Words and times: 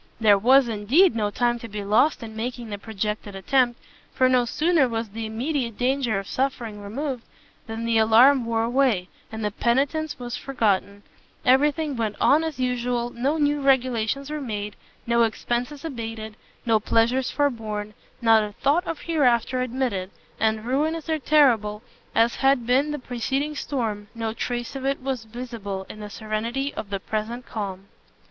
There 0.19 0.39
was, 0.39 0.67
indeed, 0.67 1.15
no 1.15 1.29
time 1.29 1.59
to 1.59 1.67
be 1.67 1.83
lost 1.83 2.23
in 2.23 2.35
making 2.35 2.71
the 2.71 2.79
projected 2.79 3.35
attempt, 3.35 3.79
for 4.15 4.27
no 4.27 4.45
sooner 4.45 4.89
was 4.89 5.09
the 5.09 5.27
immediate 5.27 5.77
danger 5.77 6.17
of 6.17 6.25
suffering 6.27 6.81
removed, 6.81 7.23
than 7.67 7.85
the 7.85 7.99
alarm 7.99 8.43
wore 8.43 8.63
away, 8.63 9.09
and 9.31 9.45
the 9.45 9.51
penitence 9.51 10.17
was 10.17 10.35
forgotten; 10.35 11.03
every 11.45 11.71
thing 11.71 11.95
went 11.95 12.15
on 12.19 12.43
as 12.43 12.57
usual, 12.59 13.11
no 13.11 13.37
new 13.37 13.61
regulations 13.61 14.31
were 14.31 14.41
made, 14.41 14.75
no 15.05 15.21
expences 15.21 15.85
abated, 15.85 16.35
no 16.65 16.79
pleasures 16.79 17.29
forborn, 17.29 17.93
not 18.23 18.41
a 18.43 18.53
thought 18.53 18.87
of 18.87 19.01
hereafter 19.01 19.61
admitted: 19.61 20.09
and 20.39 20.65
ruinous 20.65 21.09
and 21.09 21.23
terrible 21.25 21.83
as 22.15 22.37
had 22.37 22.65
been 22.65 22.89
the 22.89 22.97
preceding 22.97 23.53
storm, 23.53 24.07
no 24.15 24.33
trace 24.33 24.75
of 24.75 24.83
it 24.83 24.99
was 25.03 25.25
visible 25.25 25.85
in 25.91 25.99
the 25.99 26.09
serenity 26.09 26.73
of 26.73 26.89
the 26.89 26.99
present 26.99 27.45
calm. 27.45 27.85